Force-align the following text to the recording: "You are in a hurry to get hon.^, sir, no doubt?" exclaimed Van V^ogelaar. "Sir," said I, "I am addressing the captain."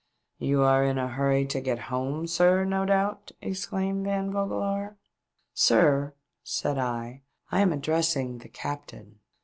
"You 0.39 0.63
are 0.63 0.83
in 0.83 0.97
a 0.97 1.07
hurry 1.09 1.45
to 1.45 1.61
get 1.61 1.77
hon.^, 1.91 2.27
sir, 2.27 2.65
no 2.65 2.85
doubt?" 2.85 3.33
exclaimed 3.39 4.03
Van 4.05 4.33
V^ogelaar. 4.33 4.95
"Sir," 5.53 6.15
said 6.43 6.79
I, 6.79 7.21
"I 7.51 7.61
am 7.61 7.71
addressing 7.71 8.39
the 8.39 8.49
captain." 8.49 9.19